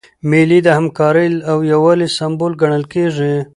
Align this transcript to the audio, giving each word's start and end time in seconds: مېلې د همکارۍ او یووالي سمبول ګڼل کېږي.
مېلې 0.29 0.59
د 0.63 0.67
همکارۍ 0.77 1.29
او 1.51 1.57
یووالي 1.71 2.07
سمبول 2.17 2.53
ګڼل 2.61 2.83
کېږي. 2.93 3.33